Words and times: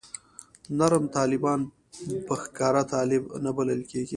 نرم 0.77 1.05
طالبان 1.17 1.59
په 2.25 2.33
ښکاره 2.41 2.83
طالب 2.93 3.23
نه 3.45 3.51
بلل 3.57 3.81
کېږي. 3.89 4.09